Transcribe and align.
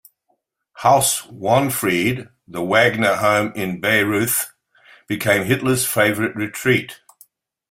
"Haus 0.79 1.27
Wahnfried", 1.27 2.27
the 2.47 2.63
Wagner 2.63 3.17
home 3.17 3.53
in 3.55 3.79
Bayreuth, 3.79 4.47
became 5.07 5.43
Hitler's 5.45 5.85
favorite 5.85 6.35
retreat. 6.35 7.01